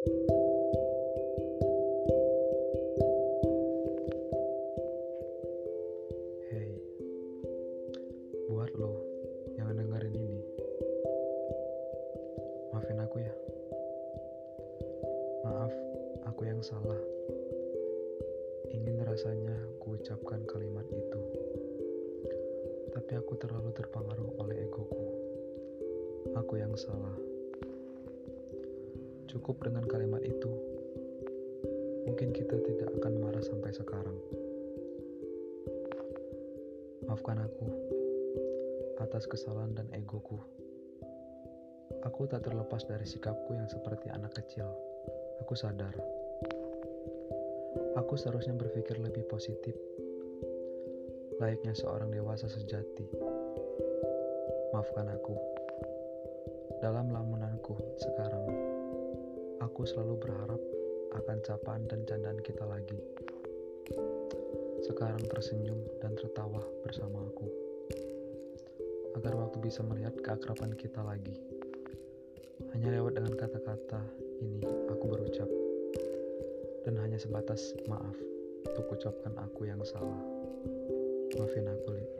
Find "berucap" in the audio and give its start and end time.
75.08-75.48